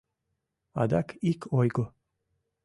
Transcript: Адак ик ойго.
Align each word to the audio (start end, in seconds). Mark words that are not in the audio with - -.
Адак 0.81 1.09
ик 1.31 1.41
ойго. 1.59 1.85